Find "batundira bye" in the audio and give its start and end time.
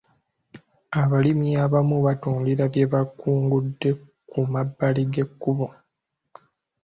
2.05-2.83